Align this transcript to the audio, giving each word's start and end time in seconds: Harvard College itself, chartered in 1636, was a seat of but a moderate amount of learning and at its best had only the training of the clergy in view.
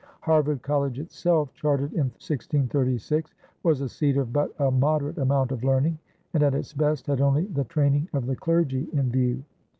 Harvard 0.21 0.63
College 0.63 0.97
itself, 0.97 1.53
chartered 1.53 1.91
in 1.93 2.05
1636, 2.17 3.35
was 3.61 3.81
a 3.81 3.87
seat 3.87 4.17
of 4.17 4.33
but 4.33 4.51
a 4.57 4.71
moderate 4.71 5.19
amount 5.19 5.51
of 5.51 5.63
learning 5.63 5.99
and 6.33 6.41
at 6.41 6.55
its 6.55 6.73
best 6.73 7.05
had 7.05 7.21
only 7.21 7.45
the 7.45 7.65
training 7.65 8.09
of 8.11 8.25
the 8.25 8.35
clergy 8.35 8.87
in 8.93 9.11
view. 9.11 9.43